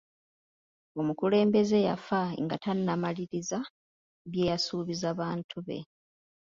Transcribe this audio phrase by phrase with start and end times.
[0.99, 3.59] Omukulembeze yafa nga tannamaliriza
[4.29, 5.79] bye yasuubiza bantu be.